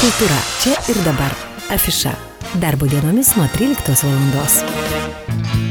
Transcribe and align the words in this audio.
Kultūra 0.00 0.36
čia 0.62 0.78
ir 0.88 0.96
dabar. 1.04 1.34
Afiša. 1.76 2.14
Darbo 2.62 2.88
dienomis 2.88 3.34
nuo 3.36 3.44
13 3.52 4.06
valandos. 4.08 5.69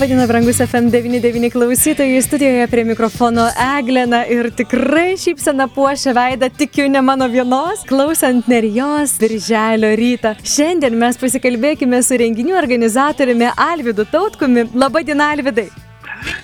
Labadiena, 0.00 0.24
brangus 0.26 0.56
FM99 0.60 1.50
klausytojai, 1.52 2.22
studijoje 2.22 2.66
prie 2.72 2.84
mikrofono 2.88 3.42
Eglena 3.78 4.22
ir 4.32 4.46
tikrai 4.56 5.10
šypsena 5.20 5.66
puošia 5.74 6.14
veidą, 6.16 6.48
tikiu 6.56 6.86
ne 6.88 7.02
mano 7.04 7.28
vienos, 7.28 7.82
klausant 7.84 8.48
Nerijos 8.48 9.18
Birželio 9.20 9.92
rytą. 10.00 10.32
Šiandien 10.40 10.96
mes 10.96 11.20
pasikalbėkime 11.20 12.00
su 12.00 12.16
renginių 12.16 12.56
organizatoriumi 12.62 13.52
Alvidu 13.68 14.08
Tautkumi. 14.08 14.70
Labadiena, 14.72 15.34
Alvidai. 15.36 15.68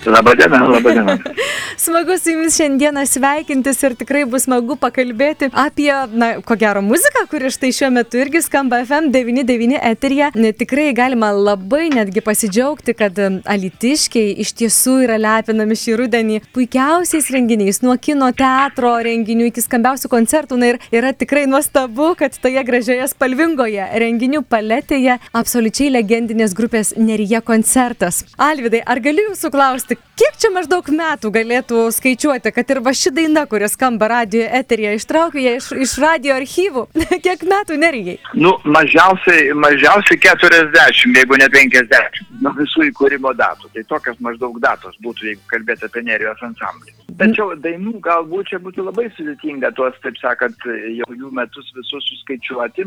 Labadiena, 0.07 0.59
labadiena. 0.69 1.19
Smagu 1.77 2.19
su 2.19 2.31
jumis 2.31 2.57
šiandieną 2.57 3.03
sveikintis 3.07 3.83
ir 3.83 3.95
tikrai 3.99 4.23
bus 4.31 4.47
smagu 4.47 4.77
pakalbėti 4.81 5.49
apie, 5.53 5.91
na, 6.15 6.29
ko 6.47 6.57
gero, 6.59 6.81
muziką, 6.85 7.25
kuri 7.31 7.51
štai 7.53 7.73
šiuo 7.75 7.91
metu 7.93 8.21
irgi 8.23 8.41
skamba 8.45 8.79
FM99 8.85 9.81
eterija. 9.91 10.31
Tikrai 10.61 10.93
galima 10.97 11.33
labai 11.35 11.89
netgi 11.95 12.23
pasidžiaugti, 12.25 12.95
kad 12.97 13.19
alitiškiai 13.19 14.37
iš 14.45 14.55
tiesų 14.61 14.97
yra 15.09 15.19
lepinami 15.21 15.77
šį 15.77 15.99
rudenį 16.03 16.41
puikiausiais 16.55 17.29
renginiais, 17.35 17.83
nuo 17.85 17.99
kino 18.01 18.31
teatro 18.37 18.95
renginių 19.05 19.51
iki 19.51 19.65
skambiausių 19.67 20.13
koncertų. 20.13 20.61
Na 20.61 20.73
ir 20.73 20.81
yra 20.95 21.13
tikrai 21.13 21.45
nuostabu, 21.51 22.13
kad 22.19 22.39
toje 22.41 22.63
gražioje 22.65 23.11
spalvingoje 23.11 23.91
renginių 24.01 24.45
paletėje 24.49 25.19
absoliučiai 25.37 25.91
legendinės 25.99 26.55
grupės 26.57 26.95
Nerija 26.97 27.43
koncertas. 27.45 28.23
Alvidai, 28.41 28.85
ar 28.87 29.03
galiu 29.05 29.29
jūsų 29.33 29.53
klausti, 29.53 29.96
kiek 30.19 30.37
čia 30.41 30.51
maždaug 30.55 30.89
metų 30.93 31.31
galėtų 31.35 31.87
skaičiuoti, 31.95 32.53
kad 32.55 32.73
ir 32.73 32.81
va 32.85 32.93
ši 32.97 33.13
daina, 33.17 33.47
kuri 33.51 33.69
skamba 33.71 34.09
radio 34.13 34.45
eterija, 34.59 34.95
ištraukė 34.97 35.45
ją 35.45 35.55
iš, 35.61 35.71
iš 35.87 35.97
radio 36.03 36.37
archyvų? 36.37 36.87
kiek 37.27 37.45
metų 37.49 37.81
nerijai? 37.83 38.19
Nu, 38.35 38.57
mažiausiai, 38.65 39.51
mažiausiai 39.57 40.21
40, 40.27 41.17
jeigu 41.21 41.41
ne 41.41 41.51
50, 41.57 42.23
nuo 42.43 42.55
visų 42.61 42.91
įkūrimo 42.91 43.35
datų. 43.39 43.73
Tai 43.75 43.87
tokios 43.95 44.23
maždaug 44.25 44.61
datos 44.63 44.97
būtų, 45.05 45.33
jeigu 45.33 45.53
kalbėti 45.53 45.89
apie 45.89 46.07
Nerijos 46.07 46.43
ansamblį. 46.47 46.97
Tačiau 47.17 47.55
dainų 47.65 47.95
galbūt 48.05 48.51
čia 48.51 48.59
būtų 48.61 48.85
labai 48.89 49.07
sudėtinga 49.17 49.71
tuos, 49.77 49.95
taip 50.05 50.19
sakant, 50.21 50.67
jau 50.67 51.09
jų 51.17 51.31
metus 51.37 51.71
visus 51.77 52.05
suskaičiuoti. 52.11 52.85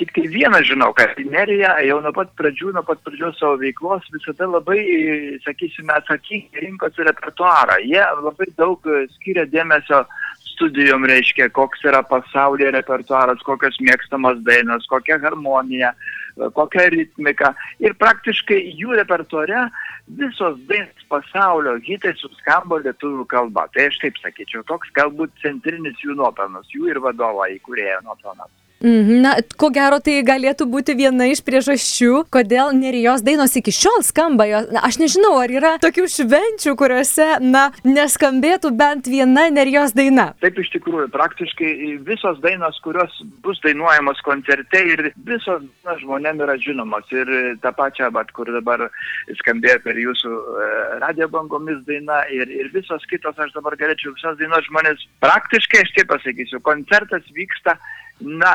Tik 0.00 0.14
tai 0.16 0.24
vieną 0.32 0.62
žinau, 0.66 0.90
kad 0.98 1.14
Nerija 1.22 1.76
jau 1.86 2.00
nuo 2.02 2.12
pat 2.16 2.32
pradžių, 2.40 2.72
nuo 2.74 2.82
pat 2.88 3.04
pradžios 3.06 3.38
savo 3.38 3.60
veiklos 3.62 4.08
visada 4.14 4.48
labai, 4.50 4.80
sakysime, 5.46 5.94
atsakingai 5.94 6.64
rinkosi 6.66 7.06
repertuarą. 7.06 7.78
Jie 7.86 8.02
labai 8.24 8.50
daug 8.58 8.90
skiria 9.14 9.46
dėmesio 9.46 10.02
studijom 10.58 11.06
reiškia, 11.06 11.48
koks 11.54 11.84
yra 11.86 12.02
pasaulyje 12.06 12.72
repertuaras, 12.74 13.42
kokios 13.46 13.78
mėgstamos 13.84 14.40
dainos, 14.46 14.86
kokia 14.90 15.20
harmonija, 15.22 15.92
kokia 16.54 16.88
ritmika. 16.94 17.52
Ir 17.82 17.96
praktiškai 17.98 18.58
jų 18.78 18.96
repertuare 19.00 19.66
visos 20.20 20.58
dainos 20.70 21.08
pasaulio 21.12 21.76
hitai 21.84 22.14
suskambo 22.20 22.80
lietuvių 22.84 23.26
kalba. 23.30 23.66
Tai 23.74 23.88
aš 23.90 24.00
taip 24.04 24.20
sakyčiau, 24.22 24.64
toks 24.70 24.92
galbūt 24.98 25.34
centrinis 25.42 25.98
jų 26.04 26.16
nuopelnas, 26.20 26.70
jų 26.74 26.92
ir 26.92 27.02
vadovo 27.04 27.46
įkūrėjo 27.58 28.00
nuopelnas. 28.06 28.52
Mhm, 28.78 29.22
Na, 29.22 29.32
ko 29.58 29.72
gero 29.74 29.98
tai 29.98 30.20
galėtų 30.22 30.62
būti 30.70 30.94
viena 30.94 31.26
iš 31.26 31.40
priežasčių, 31.42 32.28
kodėl 32.30 32.70
nerijos 32.78 33.24
dainos 33.26 33.56
iki 33.58 33.72
šiol 33.74 34.04
skamba. 34.06 34.46
Jo- 34.46 34.70
Na, 34.70 34.84
aš 34.86 34.98
nežinau, 35.02 35.34
ar 35.42 35.50
yra 35.50 35.72
tokių 35.82 36.04
švenčių, 36.06 36.76
kuriuose, 36.78 37.40
na, 37.42 37.72
neskambėtų 37.82 38.70
bent 38.78 39.10
viena 39.10 39.48
nerijos 39.50 39.90
daina. 39.98 40.28
Taip 40.40 40.58
iš 40.62 40.70
tikrųjų, 40.76 41.08
praktiškai 41.10 41.98
visos 42.06 42.38
dainos, 42.38 42.78
kurios 42.84 43.10
bus 43.42 43.58
dainuojamos 43.66 44.22
koncerte 44.22 44.78
ir 44.78 45.12
visos 45.26 45.62
na, 45.84 45.98
žmonėm 45.98 46.38
yra 46.46 46.54
žinomos. 46.62 47.02
Ir 47.10 47.26
tą 47.58 47.74
pačią, 47.74 48.12
bet 48.14 48.30
kur 48.30 48.46
dabar 48.46 48.86
skambėjo 49.42 49.82
per 49.82 49.98
jūsų 49.98 50.30
e, 50.30 50.98
radio 51.02 51.26
bangomis 51.28 51.82
daina 51.86 52.22
ir, 52.30 52.46
ir 52.46 52.70
visos 52.70 53.02
kitos, 53.10 53.34
aš 53.38 53.50
dabar 53.58 53.74
galėčiau 53.74 54.14
visas 54.14 54.38
dainos 54.38 54.62
žmonės, 54.70 55.02
praktiškai 55.18 55.82
aš 55.82 55.96
taip 55.98 56.14
pasakysiu, 56.14 56.60
koncertas 56.62 57.26
vyksta 57.34 57.74
na, 58.20 58.52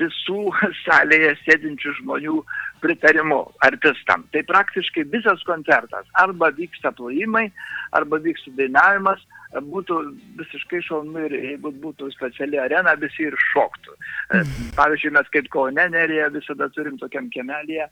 visų 0.00 0.48
salėje 0.84 1.34
sėdinčių 1.44 1.94
žmonių 2.00 2.40
pritarimu 2.84 3.40
artistam. 3.64 4.26
Tai 4.34 4.42
praktiškai 4.48 5.06
visas 5.12 5.44
koncertas 5.48 6.08
arba 6.20 6.50
vyksta 6.56 6.92
plojimai, 6.96 7.46
arba 7.96 8.20
vyksta 8.24 8.52
dainavimas, 8.58 9.22
būtų 9.62 10.00
visiškai 10.38 10.80
šaunu 10.82 11.26
ir 11.28 11.36
jeigu 11.38 11.70
būtų 11.82 12.10
speciali 12.14 12.58
arena, 12.58 12.96
visi 12.98 13.28
ir 13.28 13.36
šoktų. 13.52 13.94
E, 14.34 14.42
Pavyzdžiui, 14.76 15.14
mes 15.14 15.30
kaip 15.30 15.48
Kaune 15.54 15.86
nerėje 15.94 16.30
visada 16.34 16.68
turim 16.74 16.98
tokiam 16.98 17.30
kemelėje, 17.30 17.86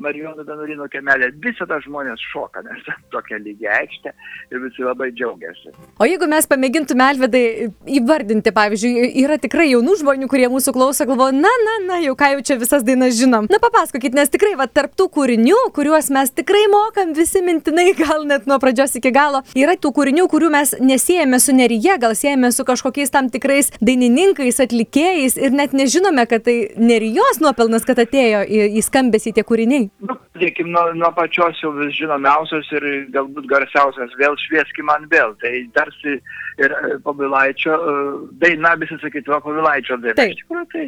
Marijono 0.00 0.40
Danurino 0.46 0.86
kemelė, 0.88 1.28
visada 1.44 1.76
žmonės 1.84 2.20
šoka, 2.32 2.62
nes 2.64 2.86
tokia 3.12 3.36
lygia 3.42 3.74
aikštė 3.76 4.12
ir 4.52 4.60
visi 4.62 4.84
labai 4.86 5.10
džiaugiasi. 5.12 5.74
O 6.00 6.06
jeigu 6.08 6.28
mes 6.30 6.48
pamėgintume, 6.48 7.04
Alvedai, 7.12 7.68
įvardinti, 7.98 8.54
pavyzdžiui, 8.56 9.10
yra 9.20 9.36
tikrai 9.42 9.68
jaunų 9.68 9.98
žmonių, 10.00 10.28
kurie 10.32 10.48
mūsų 10.52 10.72
klauso, 10.72 11.04
galvoja, 11.08 11.36
na, 11.36 11.52
na, 11.66 11.74
na, 11.90 11.98
jau 12.00 12.14
ką 12.16 12.30
jau 12.34 12.44
čia 12.48 12.56
visas 12.62 12.86
dainas 12.86 13.18
žinom. 13.18 13.50
Na, 13.52 13.60
papasakokit, 13.60 14.16
nes 14.16 14.32
tikrai, 14.32 14.54
va, 14.56 14.64
tarptų 14.64 15.10
kūrinių, 15.12 15.58
kuriuos 15.76 16.08
mes 16.14 16.32
tikrai 16.40 16.64
mokam 16.72 17.12
visi 17.18 17.44
mintinai, 17.44 17.90
gal 18.00 18.24
net 18.28 18.48
nuo 18.48 18.56
pradžios 18.62 18.96
iki 18.96 19.12
galo, 19.12 19.44
yra 19.58 19.76
tų 19.76 19.92
kūrinių, 20.00 20.24
kurių 20.32 20.50
mes 20.56 20.74
nesijėmė 20.80 21.42
su 21.42 21.56
neryje, 21.58 21.98
gal 22.00 22.16
siejame 22.16 22.48
su 22.56 22.64
kažkokiais 22.64 23.12
tam 23.12 23.28
tikrais 23.34 23.68
dainininkais, 23.84 24.62
atlikėjais 24.64 25.36
ir 25.36 25.52
net 25.52 25.76
nežinome, 25.76 26.24
kad 26.32 26.48
tai 26.48 26.58
nerijos 26.80 27.44
nuopelnas, 27.44 27.84
kad 27.84 28.00
atėjo 28.00 28.46
į, 28.48 28.64
į 28.80 28.86
skambesį 28.88 29.36
tie 29.36 29.44
kūriniai. 29.46 29.81
Nu, 30.02 30.16
pradėkim 30.34 30.70
nuo, 30.74 30.84
nuo 30.98 31.10
pačios 31.16 31.58
jau 31.62 31.72
vis 31.76 31.94
žinomiausios 31.96 32.68
ir 32.76 32.86
galbūt 33.14 33.48
garsiausios, 33.50 34.14
vėl 34.20 34.36
švieski 34.40 34.84
man 34.86 35.08
vėl. 35.12 35.34
Tai 35.42 35.52
tarsi 35.76 36.18
ir 36.62 36.76
e, 36.76 36.96
Pavilaičio 37.04 37.76
e, 37.76 37.96
daina, 38.42 38.74
visi 38.80 38.98
sakytų, 39.02 39.38
Pavilaičio 39.46 39.98
daina. 40.02 40.28
Iš 40.28 40.42
tikrųjų, 40.42 40.68
tai 40.74 40.86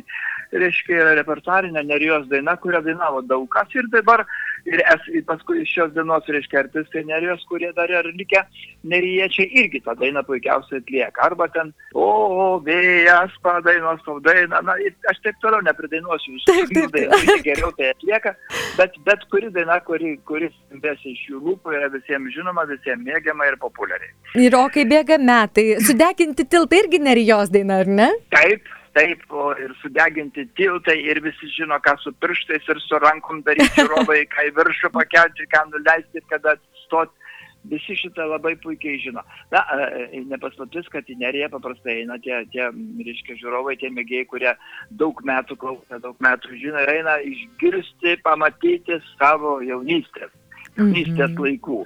reiškia 0.60 1.00
yra 1.02 1.14
repertuarinė 1.18 1.84
Nerijos 1.88 2.26
daina, 2.30 2.56
kurią 2.60 2.82
dainavo 2.86 3.22
daug 3.26 3.46
kas 3.52 3.72
ir 3.76 3.88
dabar, 3.92 4.24
ir 4.68 4.82
es, 4.82 5.08
ir 5.12 5.24
paskui 5.28 5.64
šios 5.68 5.92
dienos, 5.96 6.26
reiškia, 6.36 6.64
artistai 6.64 7.04
Nerijos, 7.08 7.44
kurie 7.50 7.72
dar 7.76 7.92
yra 7.92 8.12
likę, 8.14 8.44
Nerijiečiai 8.90 9.48
irgi 9.62 9.82
tą 9.84 9.96
dainą 10.00 10.24
puikiausiai 10.28 10.80
atlieka. 10.82 11.24
Arba 11.28 11.48
ten, 11.54 11.72
o, 11.94 12.06
o 12.44 12.48
vėjas 12.64 13.34
padainos 13.44 14.02
tau 14.06 14.20
dainą, 14.24 14.62
na, 14.66 14.76
ir 14.82 14.94
aš 15.10 15.20
taip 15.24 15.40
toliau 15.44 15.64
nepridainuosiu 15.66 16.36
visų 16.38 16.86
dainų, 16.94 17.22
jie 17.28 17.40
geriau 17.48 17.72
tai 17.78 17.92
atlieka, 17.94 18.34
bet, 18.78 18.96
bet 19.08 19.26
kuri 19.32 19.52
daina, 19.54 19.80
kuri, 19.86 20.16
kuris 20.28 20.54
skambės 20.64 21.04
iš 21.08 21.26
jų 21.30 21.42
lūpų, 21.48 21.74
yra 21.78 21.90
visiems 21.92 22.34
žinoma, 22.34 22.66
visiems 22.70 23.04
mėgiama 23.04 23.50
ir 23.50 23.58
populiari. 23.60 24.10
Ir 24.38 24.56
o 24.58 24.66
kai 24.72 24.86
bėga 24.88 25.18
metai, 25.18 25.76
sudeginti 25.84 26.46
tiltai 26.48 26.84
irgi 26.84 27.00
nerijos 27.02 27.52
daina, 27.52 27.80
ar 27.84 27.90
ne? 28.00 28.08
Taip, 28.34 28.66
taip, 28.94 29.26
ir 29.62 29.74
sudeginti 29.82 30.46
tiltai 30.58 30.96
ir 31.02 31.20
visi 31.24 31.50
žino, 31.56 31.78
ką 31.82 31.96
su 32.02 32.12
pirštais 32.22 32.70
ir 32.70 32.80
su 32.86 33.00
rankom 33.02 33.42
daryti 33.46 33.74
žiūrovai, 33.80 34.22
ką 34.30 34.48
į 34.48 34.54
viršų 34.60 34.90
pakelti, 34.94 35.50
ką 35.52 35.66
nuleisti 35.72 36.22
ir 36.22 36.26
kada 36.30 36.56
atsistoti. 36.58 37.20
Visi 37.64 37.94
šitą 37.96 38.26
labai 38.28 38.52
puikiai 38.60 38.98
žino. 39.00 39.22
Na, 39.52 39.62
e, 39.72 40.20
nepaslaptis, 40.28 40.84
kad 40.92 41.06
į 41.08 41.16
neriją 41.22 41.48
paprastai 41.54 42.02
eina 42.02 42.18
tie, 42.20 42.42
tie 42.52 42.66
reiškia, 42.68 43.38
žiūrovai, 43.40 43.78
tie 43.80 43.88
mėgėjai, 43.88 44.26
kurie 44.28 44.52
daug 45.00 45.22
metų 45.24 45.56
klauso, 45.62 46.00
daug 46.02 46.20
metų 46.26 46.58
žino 46.60 46.82
ir 46.84 46.92
eina 46.98 47.16
išgirsti, 47.24 48.18
pamatyti 48.26 49.00
savo 49.14 49.56
jaunystės, 49.64 50.34
jaunystės 50.78 51.34
laikų. 51.38 51.80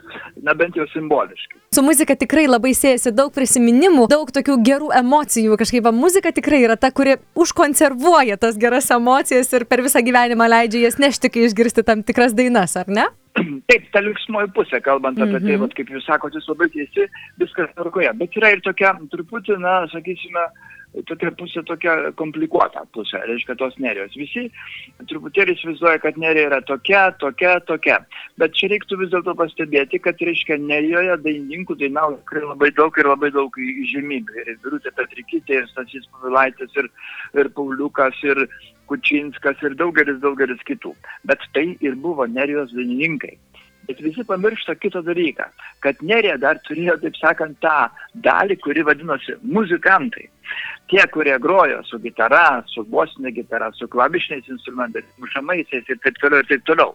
Na, 0.45 0.55
bent 0.59 0.77
jau 0.79 0.87
simboliškai. 0.93 1.61
Su 1.75 1.85
muzika 1.85 2.17
tikrai 2.17 2.47
labai 2.49 2.73
siejasi 2.77 3.13
daug 3.13 3.33
prisiminimų, 3.35 4.07
daug 4.11 4.31
tokių 4.33 4.57
gerų 4.65 4.91
emocijų. 5.03 5.59
Kažkaip 5.61 5.85
va, 5.85 5.93
muzika 5.93 6.33
tikrai 6.35 6.63
yra 6.65 6.79
ta, 6.81 6.91
kuri 6.95 7.19
užkonservuoja 7.39 8.39
tas 8.41 8.59
geras 8.61 8.89
emocijas 8.95 9.53
ir 9.53 9.67
per 9.69 9.85
visą 9.85 10.03
gyvenimą 10.05 10.49
leidžia 10.49 10.87
jas 10.87 10.99
nešti, 11.03 11.33
kai 11.35 11.45
išgirsti 11.49 11.85
tam 11.87 12.05
tikras 12.07 12.37
dainas, 12.37 12.77
ar 12.81 12.89
ne? 12.89 13.09
Taip, 13.71 13.91
ta 13.93 14.03
linksmoji 14.05 14.53
pusė, 14.57 14.81
kalbant 14.85 15.21
apie 15.23 15.43
tai, 15.45 15.59
vat, 15.61 15.77
kaip 15.77 15.93
jūs 15.93 16.09
sakote, 16.09 16.41
jūs 16.41 16.49
labai 16.51 16.71
teisi, 16.73 17.07
viskas 17.41 17.71
tvarkoje. 17.77 18.11
Bet 18.19 18.41
yra 18.41 18.55
ir 18.55 18.65
tokia 18.65 18.95
truputį, 19.13 19.59
na, 19.63 19.83
sakysime, 19.93 20.49
tokia 21.09 21.31
pusė 21.39 21.63
tokia 21.69 21.95
komplikuota 22.19 22.85
pusė, 22.95 23.21
reiškia 23.29 23.57
tos 23.61 23.77
nerijos. 23.83 24.15
Visi 24.19 24.47
truputėlį 25.11 25.55
įsivaizduoja, 25.57 26.01
kad 26.03 26.19
nerija 26.21 26.49
yra 26.51 26.61
tokia, 26.69 27.09
tokia, 27.23 27.59
tokia. 27.69 27.99
Bet 28.41 28.57
čia 28.59 28.71
reiktų 28.73 29.01
vis 29.03 29.13
dėlto 29.13 29.35
pastebėti, 29.39 30.01
kad, 30.05 30.21
reiškia, 30.29 30.59
nerijoje 30.63 31.19
dainininkų 31.25 31.79
dainavo 31.83 32.19
tikrai 32.23 32.47
labai 32.47 32.71
daug 32.79 32.99
ir 32.99 33.11
labai 33.13 33.33
daug 33.35 33.61
žymybių. 33.93 34.41
Ir 34.45 34.59
Birutė 34.65 34.95
Petrikytė, 34.97 35.63
ir 35.63 35.71
Stasys 35.73 36.09
Pavilaitis, 36.15 36.75
ir, 36.81 36.91
ir 37.39 37.53
Pauliukas, 37.57 38.19
ir 38.27 38.47
Kučinskas, 38.89 39.61
ir 39.67 39.77
daugelis, 39.77 40.23
daugelis 40.23 40.65
kitų. 40.69 40.95
Bet 41.29 41.45
tai 41.53 41.69
ir 41.85 41.99
buvo 42.01 42.27
nerijos 42.27 42.73
dainininkai. 42.73 43.37
Bet 43.89 44.01
visi 44.05 44.25
pamiršta 44.29 44.75
kitą 44.77 45.01
dalyką, 45.03 45.47
kad 45.85 46.03
Nerija 46.05 46.37
dar 46.41 46.59
turėjo, 46.67 46.99
taip 47.01 47.17
sakant, 47.17 47.57
tą 47.65 47.89
dalį, 48.27 48.59
kuri 48.61 48.85
vadinosi 48.85 49.39
muzikantai. 49.57 50.27
Tie, 50.93 51.01
kurie 51.13 51.39
grojo 51.41 51.81
su 51.89 52.01
gitara, 52.05 52.63
su 52.69 52.85
bosinė 52.93 53.33
gitara, 53.37 53.71
su 53.77 53.89
klavišiniais 53.93 54.49
instrumentais, 54.53 55.09
mušamaisiais 55.25 55.89
ir 55.89 56.01
taip 56.05 56.21
toliau 56.21 56.45
ir 56.45 56.51
taip 56.53 56.69
toliau. 56.69 56.93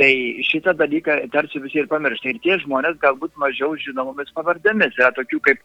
Tai 0.00 0.12
šitą 0.48 0.72
dalyką 0.78 1.12
tarsi 1.32 1.60
visi 1.60 1.78
ir 1.82 1.86
pamiršta. 1.90 2.28
Ir 2.32 2.38
tie 2.44 2.54
žmonės 2.62 2.96
galbūt 3.02 3.32
mažiau 3.40 3.70
žinomomis 3.76 4.30
pavardėmis. 4.32 4.96
Yra 4.96 5.10
tokių 5.12 5.38
kaip, 5.44 5.58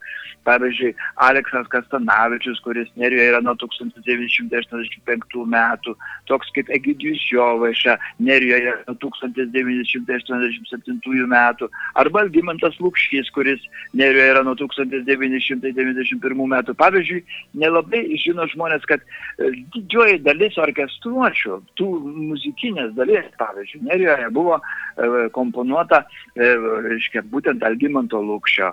pavyzdžiui, 0.44 0.94
Aleksas 1.24 1.66
Kastanavičius, 1.72 2.60
kuris 2.64 2.88
Nerijoje 3.00 3.28
yra 3.32 3.40
nuo 3.44 3.54
1985 3.62 5.46
metų, 5.54 5.90
toks 6.28 6.48
kaip 6.56 6.66
Egidijus 6.76 7.22
Jovaiša, 7.32 7.94
Nerijoje 8.20 8.72
nuo 8.90 8.96
1987 9.06 11.26
metų, 11.32 11.64
arba 11.96 12.16
Algymantas 12.26 12.76
Lukšys, 12.84 13.26
kuris 13.32 13.60
Nerijoje 13.96 14.28
yra 14.34 14.42
nuo 14.44 14.54
1991 14.60 16.44
metų. 16.52 16.70
Pavyzdžiui, 16.84 17.20
nelabai 17.64 18.02
žino 18.20 18.44
žmonės, 18.52 18.84
kad 18.92 19.00
e, 19.00 19.02
didžioji 19.72 20.20
dalis 20.26 20.54
orkestruočių, 20.60 21.54
tų 21.80 21.88
muzikinės 22.28 22.90
dalies, 22.98 23.24
pavyzdžiui, 23.40 23.86
Nerijoje 23.88 24.17
buvo 24.30 24.58
e, 24.58 25.28
komponuota, 25.34 26.02
e, 26.34 26.48
reiškia, 26.88 27.22
būtent 27.32 27.62
Algymanto 27.62 28.20
Lukščio, 28.22 28.72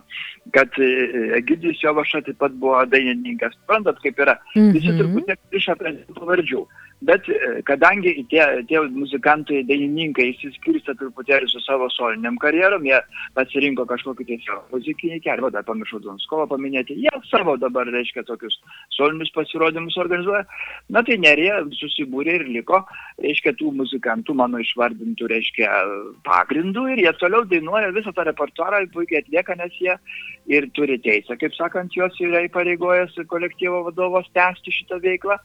kad 0.55 0.69
e, 0.81 0.89
Egidijus 1.39 1.83
Jovaša 1.83 2.21
taip 2.25 2.37
pat 2.41 2.51
buvo 2.61 2.81
dainininkas. 2.85 3.53
Suprantat, 3.61 4.01
kaip 4.03 4.19
yra. 4.19 4.37
Visi 4.55 4.89
Mhm. 4.91 4.99
turbūt 4.99 5.27
nepriša 5.33 5.75
prie 5.79 5.93
pavardžių. 6.17 6.65
Bet 7.01 7.27
e, 7.29 7.61
kadangi 7.67 8.13
tie, 8.31 8.41
tie 8.69 8.79
muzikantai, 8.95 9.65
dainininkai 9.67 10.29
įsiskirsta 10.31 10.95
truputėlį 10.95 11.49
su 11.51 11.59
savo 11.65 11.89
soliniam 11.91 12.37
karjerom, 12.39 12.85
jie 12.87 13.01
pasirinko 13.35 13.83
kažkokį 13.89 14.37
savo 14.45 14.61
muzikinį 14.71 15.19
kelią, 15.25 15.43
va, 15.43 15.51
dar 15.57 15.65
pamiršau 15.67 15.99
Donskovą 16.05 16.47
paminėti, 16.53 16.95
jie 17.03 17.11
savo 17.27 17.57
dabar, 17.59 17.91
reiškia, 17.91 18.23
tokius 18.29 18.55
solinius 18.95 19.33
pasirodymus 19.35 19.99
organizuoja. 19.99 20.45
Na 20.87 21.03
tai 21.03 21.19
nerija 21.19 21.59
susibūrė 21.81 22.39
ir 22.39 22.47
liko, 22.55 22.79
reiškia, 23.19 23.57
tų 23.59 23.75
muzikantų 23.83 24.37
mano 24.39 24.63
išvardintų, 24.63 25.29
reiškia, 25.35 25.69
pagrindų 26.23 26.87
ir 26.95 27.05
jie 27.09 27.15
toliau 27.19 27.43
dainuoja 27.51 27.91
visą 27.97 28.15
tą 28.15 28.29
repertuarą, 28.31 28.85
puikiai 28.95 29.25
atlieka, 29.25 29.59
nes 29.59 29.75
jie 29.83 29.99
ir 30.47 30.71
turi 30.77 30.95
teisę, 31.03 31.35
kaip 31.41 31.53
sakant, 31.59 31.91
jos 31.97 32.15
yra 32.23 32.45
įpareigojęs 32.47 33.19
kolektyvo 33.27 33.83
vadovas 33.89 34.31
tęsti 34.31 34.79
šitą 34.79 35.03
veiklą. 35.03 35.41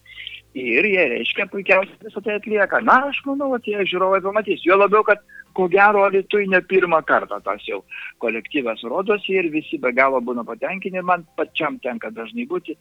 Ir 0.58 0.86
jie, 0.88 1.02
reiškia, 1.12 1.46
puikiausiai 1.52 2.08
visą 2.08 2.20
tai 2.26 2.40
atlieka. 2.40 2.80
Na, 2.82 2.96
aš 3.06 3.20
manau, 3.26 3.52
tie 3.62 3.84
žiūrovai 3.86 4.18
pamatys. 4.24 4.64
Jo 4.66 4.80
labiau, 4.80 5.04
kad 5.06 5.22
ko 5.54 5.68
gero, 5.70 6.08
Lietuvai 6.10 6.48
ne 6.50 6.58
pirmą 6.66 6.98
kartą 7.06 7.38
tas 7.44 7.62
jau 7.68 7.84
kolektyvas 8.22 8.82
rodosi 8.90 9.36
ir 9.38 9.50
visi 9.54 9.78
be 9.78 9.92
galo 9.94 10.18
būna 10.18 10.42
patenkinti. 10.48 11.04
Man 11.06 11.22
pačiam 11.38 11.78
tenka 11.78 12.10
dažnai 12.10 12.48
būti. 12.50 12.74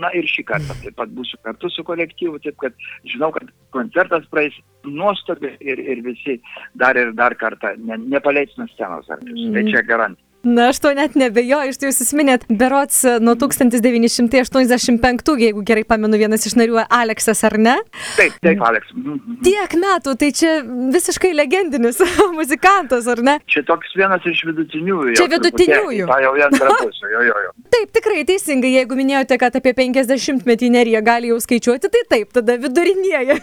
Na 0.00 0.08
ir 0.16 0.24
šį 0.30 0.46
kartą 0.46 0.78
taip 0.80 0.96
pat 0.96 1.12
būsiu 1.12 1.36
kartu 1.44 1.68
su 1.74 1.84
kolektyvu, 1.84 2.38
taip 2.40 2.56
kad 2.62 2.72
žinau, 3.04 3.32
kad 3.34 3.48
koncertas 3.76 4.24
praeis 4.32 4.56
nuostabiai 4.86 5.58
ir, 5.60 5.82
ir 5.82 6.04
visi 6.06 6.38
dar 6.78 6.96
ir 6.96 7.12
dar 7.18 7.36
kartą 7.36 7.74
ne, 7.76 7.98
nepaleis 8.08 8.56
nuo 8.56 8.70
scenos. 8.72 9.10
artistų. 9.10 9.52
Tai 9.52 9.64
čia 9.68 9.84
garantija. 9.84 10.31
Na, 10.42 10.68
aš 10.72 10.80
to 10.82 10.90
net 10.94 11.14
nebejoju, 11.14 11.70
iš 11.70 11.78
tai 11.78 11.86
jūs 11.90 12.00
įsiminėt, 12.02 12.48
berots 12.50 13.04
nuo 13.22 13.36
1985, 13.38 15.36
jeigu 15.38 15.62
gerai 15.62 15.84
pamenu, 15.86 16.18
vienas 16.18 16.42
iš 16.48 16.56
narių 16.58 16.80
Aleksas, 16.90 17.44
ar 17.46 17.54
ne? 17.62 17.76
Taip, 18.16 18.34
taip, 18.42 18.58
Aleks. 18.66 18.90
Mhm. 18.96 19.36
Tiek 19.46 19.76
metų, 19.78 20.16
tai 20.18 20.32
čia 20.34 20.56
visiškai 20.66 21.30
legendinis 21.38 22.02
muzikantas, 22.38 23.06
ar 23.12 23.22
ne? 23.22 23.36
Čia 23.46 23.62
toks 23.68 23.94
vienas 23.98 24.26
iš 24.26 24.42
vidutiniųjų. 24.48 25.14
Čia 25.14 25.28
jau 25.28 25.30
vidutiniųjų. 25.36 26.08
Ta 26.10 26.18
jau 26.24 26.34
į 26.34 26.44
antrą 26.48 26.74
pusę, 26.80 27.12
jo, 27.14 27.22
jo, 27.28 27.38
jo. 27.46 27.54
Taip, 27.76 27.94
tikrai 27.94 28.26
teisingai, 28.26 28.74
jeigu 28.80 28.98
minėjote, 28.98 29.38
kad 29.40 29.54
apie 29.62 29.72
50 29.78 30.42
metį 30.48 30.72
nerija 30.74 31.04
gali 31.06 31.30
jau 31.30 31.38
skaičiuoti, 31.40 31.86
tai 31.92 32.02
taip, 32.10 32.34
tada 32.34 32.58
vidurinieji. 32.60 33.38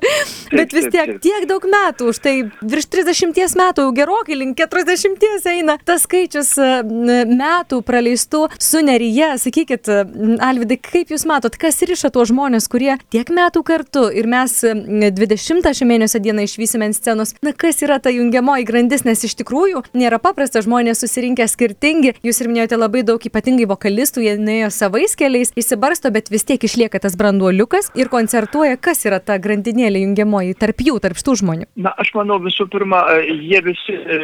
Bet 0.58 0.76
vis 0.76 0.90
tiek, 0.92 1.16
tiek 1.24 1.48
daug 1.48 1.64
metų, 1.64 2.12
už 2.12 2.20
tai 2.22 2.36
virš 2.60 2.92
30 2.92 3.56
metų, 3.58 3.88
jau 3.88 3.96
gerokai 3.96 4.36
link 4.36 4.60
40 4.60 5.48
eina 5.56 5.80
tas 5.88 6.04
skaičius 6.06 6.41
e, 6.58 6.68
n- 6.82 7.32
metų 7.38 7.80
praleistų 7.86 8.44
su 8.62 8.82
nerija. 8.84 9.32
Sakykit, 9.42 9.88
e, 9.88 10.02
Alvidai, 10.42 10.78
kaip 10.82 11.12
Jūs 11.12 11.24
matot, 11.28 11.56
kas 11.60 11.80
riša 11.86 12.10
tuos 12.14 12.30
žmonės, 12.32 12.68
kurie 12.72 12.96
tiek 13.12 13.28
metų 13.34 13.62
kartu 13.66 14.06
ir 14.12 14.28
mes 14.30 14.54
e, 14.64 14.74
20 15.12 15.70
šio 15.78 15.88
mėnesio 15.88 16.20
dieną 16.22 16.46
išvysime 16.48 16.88
ant 16.90 16.96
scenos, 16.98 17.34
na 17.44 17.52
kas 17.56 17.82
yra 17.84 17.98
ta 18.02 18.12
jungiamoji 18.12 18.66
grandis, 18.68 19.04
nes 19.08 19.22
iš 19.26 19.36
tikrųjų 19.42 19.84
nėra 19.98 20.18
paprasta, 20.22 20.62
žmonės 20.64 21.02
susirinkę 21.04 21.46
skirtingi, 21.48 22.14
Jūs 22.22 22.42
ir 22.42 22.50
minėjote 22.52 22.76
labai 22.78 23.02
daug 23.06 23.22
ypatingai 23.26 23.66
vokalistų, 23.70 24.22
jie 24.24 24.36
nuėjo 24.38 24.68
savais 24.74 25.16
keliais, 25.18 25.50
įsibarsto, 25.58 26.10
bet 26.14 26.30
vis 26.32 26.44
tiek 26.48 26.62
išlieka 26.64 27.00
tas 27.02 27.16
branduoliukas 27.18 27.90
ir 27.98 28.10
koncertuoja, 28.12 28.76
kas 28.80 29.04
yra 29.08 29.18
ta 29.20 29.38
grandinėlė 29.42 30.04
jungiamoji 30.04 30.54
tarp 30.60 30.82
jų, 30.86 30.98
tarp 31.02 31.18
šitų 31.20 31.34
žmonių. 31.42 31.66
Na, 31.82 31.92
aš 32.00 32.12
manau, 32.16 32.38
visų 32.42 32.66
pirma, 32.72 33.02
e, 33.18 33.34
jie 33.48 33.60
visi 33.66 33.96
e, 33.96 34.18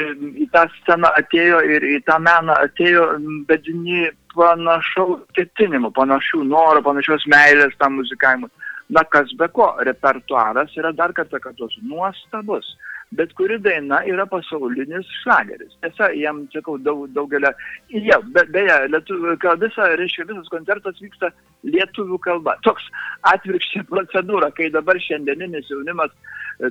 į 0.44 0.48
tą 0.54 0.64
sceną 0.78 1.10
atėjo 1.20 1.60
ir 1.74 1.86
į 1.96 1.98
tą 2.08 2.18
meną 2.24 2.56
atėjo 2.64 3.04
m, 3.18 3.42
bedini 3.48 4.08
panašaus 4.34 5.22
ketinimų, 5.36 5.92
panašių 5.96 6.42
norų, 6.48 6.84
panašios 6.86 7.26
meilės 7.30 7.76
tam 7.82 7.98
muzikavimui. 8.00 8.50
Na, 8.96 9.04
kas 9.04 9.32
be 9.36 9.50
ko, 9.52 9.74
repertuaras 9.84 10.72
yra 10.80 10.94
dar 10.96 11.12
kartą 11.16 11.40
kartuosiu, 11.44 11.82
nuostabus. 11.90 12.70
Bet 13.18 13.32
kuri 13.36 13.56
daina 13.64 14.02
yra 14.04 14.26
pasaulinis 14.28 15.08
šlageris. 15.22 15.72
Tiesa, 15.80 16.10
jam, 16.16 16.42
sakau, 16.52 16.76
daug, 16.84 17.06
daugelio. 17.16 17.52
Jie, 17.92 18.16
be, 18.34 18.44
beje, 18.52 18.76
lietuvių, 18.92 19.36
visa, 19.62 19.86
reiškia, 20.00 20.26
visas 20.28 20.50
koncertas 20.52 21.00
vyksta 21.00 21.30
lietuvių 21.64 22.18
kalba. 22.24 22.58
Toks 22.68 22.84
atvirkščia 23.32 23.86
procedūra, 23.88 24.50
kai 24.56 24.68
dabar 24.74 25.00
šiandieninis 25.00 25.72
jaunimas, 25.72 26.12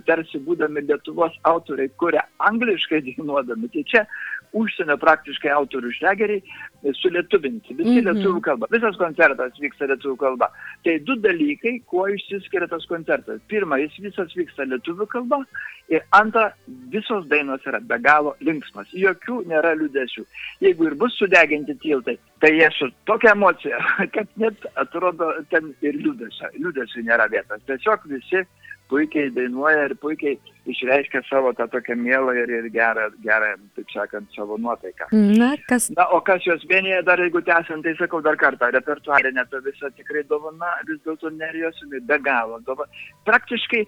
tarsi 0.07 0.39
būdami 0.43 0.83
Lietuvos 0.87 1.35
autoriai, 1.47 1.91
kuria 2.01 2.25
angliškai 2.49 3.01
dainuodami. 3.07 3.69
Tai 3.73 3.83
čia 3.91 4.07
užsienio 4.55 4.95
praktiškai 4.99 5.51
autorių 5.51 5.91
šlegeriai 5.97 6.39
e, 6.41 6.93
sulietubinti. 7.01 7.75
Visi 7.75 7.89
Mhm. 7.89 7.99
mhm. 7.99 8.07
lietuvių 8.07 8.41
kalba. 8.41 8.67
Visas 8.71 8.97
koncertas 8.99 9.59
vyksta 9.61 9.89
lietuvių 9.91 10.17
kalba. 10.17 10.51
Tai 10.83 10.97
du 10.99 11.15
dalykai, 11.15 11.81
kuo 11.85 12.07
išsiskiria 12.07 12.67
tas 12.67 12.85
koncertas. 12.85 13.41
Pirma, 13.47 13.79
jis 13.83 13.97
visas 13.99 14.35
vyksta 14.35 14.67
lietuvių 14.67 15.07
kalba. 15.07 15.41
Ir 15.89 16.03
antra, 16.11 16.51
visos 16.91 17.27
dainos 17.27 17.63
yra 17.67 17.79
be 17.79 17.99
galo 18.03 18.35
linksmas. 18.43 18.87
Jokių 18.91 19.43
nėra 19.47 19.75
liūdėsių. 19.79 20.25
Jeigu 20.61 20.89
ir 20.89 20.95
bus 20.95 21.15
sudeginti 21.19 21.77
tiltai, 21.79 22.17
tai 22.39 22.51
jie 22.57 22.69
su 22.75 22.89
tokia 23.05 23.31
emocija, 23.35 23.79
kad 24.15 24.27
net 24.35 24.67
atrodo 24.75 25.31
ten 25.51 25.73
ir 25.81 25.95
liūdėsio. 25.95 26.51
Liūdėsių 26.59 27.05
nėra 27.07 27.29
vietos. 27.31 27.63
Tiesiog 27.67 28.07
visi 28.11 28.43
puikiai 28.89 29.31
dainuoja 29.35 29.87
ir 29.89 29.95
puikiai 30.01 30.37
išreiškia 30.67 31.21
savo 31.29 31.53
tą 31.55 31.67
tokią 31.71 31.95
mielą 31.95 32.33
ir, 32.35 32.51
ir 32.59 32.69
gerą, 32.73 33.07
gerą, 33.23 33.53
taip 33.75 33.91
sakant, 33.93 34.27
savo 34.35 34.57
nuotaiką. 34.61 35.09
Na, 35.11 35.53
kas. 35.69 35.89
Na, 35.95 36.07
o 36.15 36.19
kas 36.21 36.45
juos 36.47 36.65
vienyje 36.69 37.01
dar, 37.07 37.21
jeigu 37.23 37.41
tęsiant, 37.47 37.83
tai 37.85 37.95
sakau 37.99 38.21
dar 38.25 38.37
kartą, 38.39 38.71
repertuarinė 38.75 39.47
ta 39.51 39.61
visa 39.65 39.91
tikrai 39.95 40.25
dovana, 40.29 40.75
vis 40.89 40.99
dėlto 41.07 41.31
nerijos 41.35 41.79
be 41.91 42.19
galo 42.23 42.59
dovana. 42.67 43.03
Praktiškai, 43.29 43.83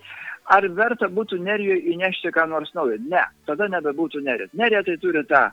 ar 0.56 0.68
verta 0.80 1.12
būtų 1.12 1.42
nerijoje 1.44 1.96
įnešti 1.96 2.34
ką 2.36 2.48
nors 2.52 2.72
naujo? 2.78 3.00
Ne, 3.12 3.26
tada 3.50 3.68
nebebūtų 3.76 4.24
nerijos. 4.26 4.54
Nerija 4.54 4.86
tai 4.88 4.98
turi 5.04 5.26
tą. 5.30 5.50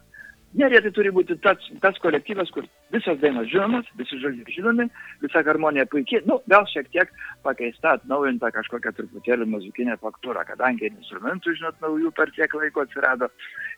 Nerija 0.56 0.80
tai 0.80 0.90
turi 0.96 1.10
būti 1.12 1.34
tas, 1.44 1.64
tas 1.82 1.98
kolektyvas, 2.00 2.48
kur 2.54 2.64
visos 2.94 3.18
dainos 3.20 3.48
žinomas, 3.52 3.88
visi 4.00 4.16
žodžiai 4.22 4.54
žinomi, 4.54 4.86
visa 5.20 5.42
harmonija 5.44 5.84
puikiai, 5.92 6.22
nu, 6.30 6.38
gal 6.48 6.64
šiek 6.70 6.88
tiek 6.94 7.12
pakeista, 7.44 7.96
atnaujinta 7.98 8.48
kažkokia 8.54 8.94
truputėlį 8.96 9.48
muzikinė 9.52 9.98
faktūra, 10.00 10.46
kadangi 10.48 10.88
instrumentų, 10.88 11.58
žinot, 11.58 11.76
naujų 11.84 12.14
per 12.16 12.32
tiek 12.38 12.56
laiko 12.56 12.86
atsirado 12.86 13.28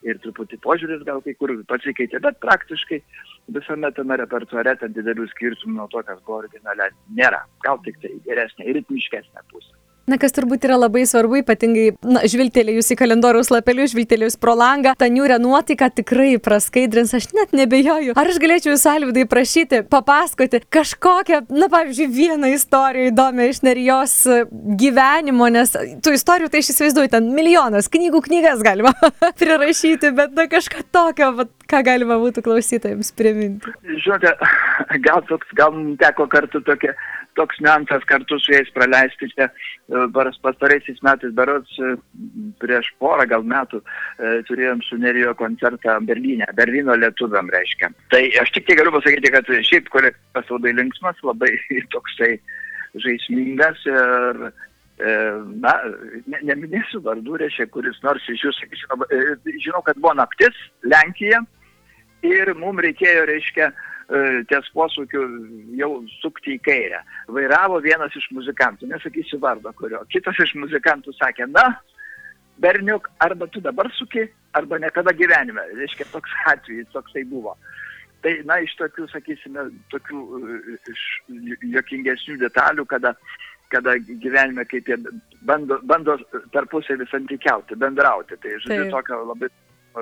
ir 0.07 0.23
truputį 0.23 0.61
požiūris 0.69 1.03
gal 1.09 1.25
kai 1.27 1.35
kur 1.41 1.57
pasikeitė, 1.73 2.23
bet 2.23 2.39
praktiškai 2.47 3.03
visame 3.59 3.91
tame 3.99 4.21
repertuare 4.23 4.77
ten 4.79 4.95
didelių 4.95 5.27
skirtumų 5.35 5.81
nuo 5.81 5.91
to, 5.91 6.05
kas 6.07 6.23
buvo 6.23 6.45
originale, 6.45 6.93
nėra. 7.19 7.43
Gal 7.67 7.83
tik 7.83 7.99
tai 8.05 8.15
geresnė 8.29 8.71
ir 8.71 8.83
ritmiškesnė 8.83 9.47
pusė. 9.51 9.78
Na, 10.09 10.17
kas 10.21 10.33
turbūt 10.33 10.65
yra 10.65 10.79
labai 10.81 11.03
svarbu, 11.09 11.43
ypatingai 11.43 11.91
na, 12.07 12.23
žvilgtelėjus 12.29 12.95
į 12.95 12.97
kalendoriaus 13.03 13.51
lapelius, 13.53 13.93
žvilgtelėjus 13.93 14.39
pro 14.41 14.55
langą, 14.57 14.95
tą 14.97 15.09
niūrę 15.13 15.37
nuotaiką 15.43 15.91
tikrai 16.01 16.31
praskaidrins, 16.41 17.13
aš 17.19 17.29
net 17.37 17.53
nebejoju. 17.57 18.15
Ar 18.17 18.31
aš 18.33 18.41
galėčiau 18.41 18.73
jūs, 18.73 18.87
Alvidai, 18.89 19.27
prašyti, 19.29 19.83
papasakoti 19.93 20.63
kažkokią, 20.73 21.43
na, 21.53 21.69
pavyzdžiui, 21.73 22.09
vieną 22.15 22.53
istoriją 22.55 23.13
įdomią 23.13 23.51
iš 23.53 23.61
nerijos 23.69 24.17
gyvenimo, 24.81 25.51
nes 25.53 25.77
tų 25.77 26.17
istorijų 26.17 26.53
tai 26.55 26.65
aš 26.65 26.73
įsivaizduoju, 26.73 27.13
ten 27.13 27.29
milijonas 27.37 27.91
knygų 27.93 28.25
knygas 28.31 28.65
galima 28.65 28.95
prirašyti, 29.41 30.15
bet 30.17 30.33
na, 30.39 30.49
kažką 30.49 30.87
tokio, 30.89 31.35
vat, 31.43 31.53
ką 31.69 31.83
galima 31.85 32.17
būtų 32.23 32.47
klausytojams 32.49 33.13
priminti. 33.19 33.77
Žinote, 34.01 34.33
gal, 35.05 35.21
toks, 35.29 35.53
gal 35.59 35.77
teko 36.01 36.29
kartu 36.33 36.65
tokia, 36.65 36.97
toks 37.39 37.61
niuansas 37.63 38.05
kartu 38.11 38.39
su 38.43 38.53
jais 38.53 38.71
praleisti 38.75 39.31
čia 39.33 39.49
e, 39.49 40.05
pastaraisiais 40.45 41.01
metais, 41.07 41.35
berods 41.39 41.79
e, 41.79 41.95
prieš 42.63 42.91
porą 43.03 43.27
gal 43.31 43.47
metų 43.53 43.81
e, 43.81 44.33
turėjom 44.51 44.83
su 44.87 44.99
Nerijo 45.01 45.35
koncertą 45.39 45.99
Berlyne, 46.09 46.49
Berlyno 46.59 46.97
lietuviam 46.99 47.51
reiškia. 47.55 47.93
Tai 48.15 48.23
aš 48.43 48.55
tik 48.57 48.69
tai 48.69 48.79
galiu 48.81 48.95
pasakyti, 48.97 49.35
kad 49.35 49.53
šiaip 49.71 49.91
kolektyvas 49.95 50.55
labai 50.55 50.75
linksmas, 50.81 51.21
labai 51.27 51.53
toksai 51.95 52.33
žaismingas 52.99 53.85
ir 53.87 54.49
na, 54.99 55.73
ne, 56.27 56.39
neminėsiu 56.49 56.99
vardų, 57.05 57.37
reiškia, 57.45 57.69
kuris 57.71 58.01
nors 58.03 58.25
iš 58.33 58.49
sakysim, 58.57 59.05
žinau, 59.63 59.79
kad 59.87 60.01
buvo 60.03 60.17
naktis 60.19 60.57
Lenkija 60.83 61.39
ir 62.27 62.55
mums 62.59 62.83
reikėjo, 62.85 63.27
reiškia, 63.29 63.71
ties 64.49 64.71
posūkiu 64.73 65.23
jau 65.77 65.91
sukti 66.23 66.57
į 66.57 66.63
kairę. 66.65 67.03
Vairavo 67.35 67.81
vienas 67.85 68.15
iš 68.17 68.31
muzikantų, 68.33 68.89
nesakysiu 68.89 69.41
vardo 69.43 69.73
kurio. 69.77 70.01
Kitas 70.13 70.39
iš 70.41 70.55
muzikantų 70.57 71.13
sakė, 71.19 71.49
na, 71.53 71.67
berniuk, 72.63 73.11
arba 73.21 73.47
tu 73.53 73.61
dabar 73.61 73.91
suki, 73.99 74.25
arba 74.57 74.81
niekada 74.81 75.13
gyvenime. 75.13 75.67
Reiškia, 75.77 76.09
toks 76.13 76.33
atvejis, 76.55 76.89
toksai 76.95 77.27
buvo. 77.29 77.57
Tai, 78.25 78.33
na, 78.49 78.59
iš 78.65 78.73
tokių, 78.81 79.07
sakysime, 79.13 79.69
tokių 79.93 80.23
iš 80.91 81.05
jokingesnių 81.77 82.41
detalių, 82.41 82.89
kada, 82.91 83.13
kada 83.71 83.95
gyvenime 84.01 84.65
kaip 84.67 84.89
jie 84.91 84.97
bando, 85.47 85.79
bando 85.87 86.17
tarpusavį 86.57 87.07
santykiauti, 87.13 87.79
bendrauti. 87.79 88.41
Tai, 88.43 88.57
žodžiu, 88.65 88.89
tokio 88.97 89.21
labai 89.29 89.53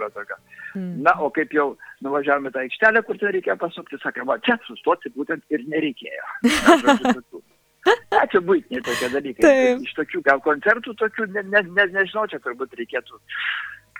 yra 0.00 0.11
tokio. 0.15 0.38
Mm. 0.75 1.03
Na, 1.07 1.17
o 1.25 1.31
kaip 1.35 1.55
jau 1.57 1.69
nuvažiavome 2.05 2.53
tą 2.55 2.65
aikštelę, 2.65 3.03
kur 3.07 3.21
ten 3.21 3.35
reikėjo 3.37 3.59
pasukti, 3.61 4.00
sakė, 4.03 4.26
va, 4.29 4.38
čia 4.47 4.59
sustoti 4.69 5.12
būtent 5.17 5.45
ir 5.55 5.65
nereikėjo. 5.73 6.26
Na, 7.87 8.25
čia 8.33 8.41
būtiniai 8.43 8.83
tokie 8.83 9.09
dalykai. 9.12 9.43
Taip. 9.45 9.83
Iš 9.87 9.97
tokių 9.99 10.23
gal 10.26 10.41
koncertų, 10.43 10.97
tokių, 10.99 11.29
ne, 11.37 11.45
ne, 11.53 11.62
ne, 11.69 11.88
nežinau, 11.95 12.26
čia 12.31 12.41
turbūt 12.43 12.75
reikėtų 12.81 13.21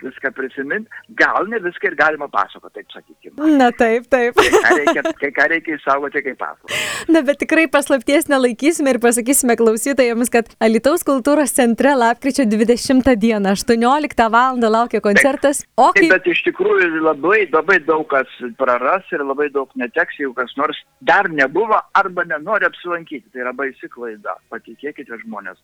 viską 0.03 0.33
prisiminti, 0.37 0.91
gal 1.19 1.49
ne 1.51 1.61
viską 1.65 1.91
ir 1.91 1.97
galima 1.99 2.29
pasakoti, 2.33 2.81
taip 2.81 2.95
sakykime. 2.95 3.51
Na 3.59 3.71
taip, 3.73 4.09
taip. 4.13 4.37
Kai 4.37 4.51
ką 4.53 4.75
reikia, 4.81 5.05
kai 5.21 5.31
ką 5.39 5.49
reikia 5.53 5.77
įsaugoti, 5.79 6.23
kaip 6.27 6.39
pasakoti. 6.41 6.81
Na, 7.13 7.23
bet 7.27 7.41
tikrai 7.43 7.67
paslapties 7.73 8.29
nelaikysime 8.33 8.95
ir 8.95 9.01
pasakysime 9.03 9.57
klausytojams, 9.59 10.33
kad 10.33 10.51
Alitaus 10.63 11.07
kultūros 11.07 11.55
centre 11.57 11.95
lapkričio 11.97 12.47
20 12.51 13.13
dieną, 13.23 13.55
18 13.57 14.29
val. 14.33 14.61
laukia 14.67 15.01
koncertas. 15.05 15.63
Taip, 15.63 15.73
o 15.81 15.91
kaip... 15.97 16.11
Bet 16.13 16.29
iš 16.31 16.43
tikrųjų 16.49 17.03
labai, 17.05 17.45
labai 17.53 17.79
daug 17.85 18.07
kas 18.11 18.31
praras 18.61 19.07
ir 19.15 19.25
labai 19.25 19.49
daug 19.55 19.71
neteks, 19.79 20.19
jeigu 20.21 20.35
kas 20.37 20.53
nors 20.61 20.79
dar 21.01 21.31
nebuvo 21.31 21.79
arba 21.97 22.25
nenori 22.29 22.67
apsilankyti. 22.69 23.31
Tai 23.33 23.45
yra 23.47 23.53
baisi 23.57 23.91
klaida, 23.93 24.37
patikėkite 24.53 25.21
žmonės 25.25 25.61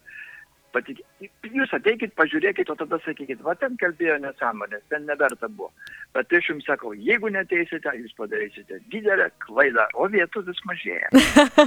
patik... 0.72 1.02
jūs 1.52 1.72
ateikit, 1.76 2.14
pažiūrėkit, 2.18 2.70
o 2.72 2.76
tada 2.78 2.98
sakykit, 3.04 3.42
va 3.44 3.54
ten 3.60 3.76
kalbėjo 3.80 4.18
nesąmonės, 4.22 4.82
ten 4.92 5.04
neverta 5.08 5.48
buvo. 5.48 5.70
Bet 6.16 6.32
aš 6.36 6.50
jums 6.50 6.66
sakau, 6.68 6.92
jeigu 6.92 7.30
neteisite, 7.32 7.92
jūs 7.96 8.12
padarysite 8.18 8.80
didelę 8.92 9.30
klaidą, 9.44 9.86
o 9.96 10.08
vietų 10.12 10.42
vis 10.48 10.60
mažėja. 10.68 11.08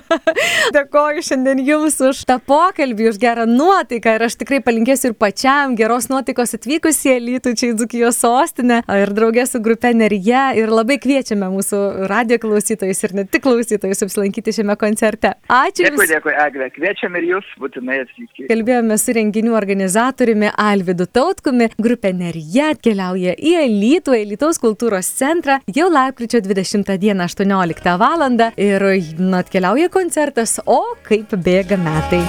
Dėkoju 0.75 1.23
šiandien 1.25 1.61
jums 1.65 1.97
už 2.05 2.21
tą 2.29 2.37
pokalbį, 2.45 3.09
už 3.11 3.19
gerą 3.21 3.47
nuotaiką 3.49 4.15
ir 4.17 4.25
aš 4.27 4.37
tikrai 4.41 4.61
palinkėsiu 4.65 5.11
ir 5.11 5.17
pačiam 5.17 5.77
geros 5.79 6.09
nuotaikos 6.11 6.57
atvykus 6.59 7.01
įElytų, 7.09 7.55
čia 7.57 7.71
į 7.71 7.77
Dzukijos 7.79 8.21
sostinę 8.21 8.81
ir 8.85 9.13
draugė 9.17 9.47
su 9.49 9.61
grupė 9.65 9.95
Nerija 9.97 10.51
ir 10.59 10.73
labai 10.73 10.99
kviečiame 11.01 11.49
mūsų 11.55 11.81
radio 12.11 12.37
klausytojus 12.41 13.01
ir 13.07 13.17
ne 13.17 13.25
tik 13.29 13.45
klausytojus 13.45 14.05
apsilankyti 14.05 14.53
šiame 14.59 14.77
koncerte. 14.81 15.33
Ačiū. 15.49 15.89
Dėkui, 15.89 16.09
dėkui, 16.11 16.35
Eglė, 16.45 16.69
kviečiam 16.75 17.17
ir 17.17 17.29
jūs 17.33 17.49
būtinai 17.61 18.01
atvykti. 18.05 18.47
Kalbėjome 18.95 19.11
su 19.11 19.13
renginių 19.15 19.55
organizatoriumi 19.57 20.49
Alvidu 20.55 21.05
Tautkumi. 21.05 21.67
Grupė 21.75 22.13
Nerija 22.15 22.69
atkeliauja 22.71 23.33
į 23.35 23.51
Alytų, 23.65 24.13
Alytaus 24.15 24.59
kultūros 24.61 25.09
centrą 25.19 25.57
jau 25.67 25.89
lapkričio 25.91 26.39
20 26.39 26.95
dieną 26.97 27.27
18 27.27 27.97
val. 27.99 28.23
ir 28.55 28.81
na, 29.19 29.43
atkeliauja 29.43 29.89
koncertas, 29.89 30.59
o 30.65 30.95
kaip 31.03 31.35
bėga 31.35 31.75
metai. 31.75 32.23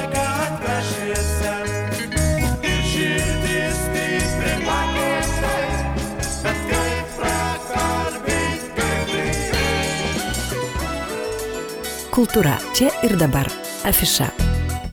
Kultūra 12.10 12.58
čia 12.74 12.90
ir 13.04 13.16
dabar. 13.16 13.46
Afiša. 13.86 14.55